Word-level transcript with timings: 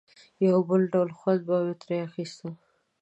یو 0.47 0.57
بل 0.69 0.81
ډول 0.93 1.09
خوند 1.17 1.41
به 1.47 1.55
مې 1.65 1.73
ترې 1.81 1.97
اخیسته. 2.07 2.47